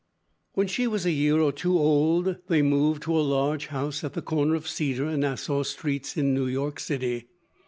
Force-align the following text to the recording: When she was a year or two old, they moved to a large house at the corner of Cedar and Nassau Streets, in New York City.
When 0.53 0.65
she 0.65 0.87
was 0.87 1.05
a 1.05 1.11
year 1.11 1.39
or 1.39 1.51
two 1.51 1.77
old, 1.77 2.37
they 2.47 2.63
moved 2.63 3.03
to 3.03 3.15
a 3.15 3.21
large 3.21 3.67
house 3.67 4.03
at 4.03 4.13
the 4.13 4.21
corner 4.23 4.55
of 4.55 4.67
Cedar 4.67 5.05
and 5.05 5.21
Nassau 5.21 5.61
Streets, 5.61 6.17
in 6.17 6.33
New 6.33 6.47
York 6.47 6.79
City. 6.79 7.27